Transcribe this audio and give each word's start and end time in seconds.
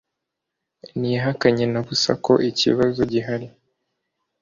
ntiyahakanye 0.97 1.65
na 1.73 1.81
busa 1.85 2.11
ko 2.25 2.33
iki 2.49 2.53
kibazo 2.59 3.01
gihari 3.11 3.47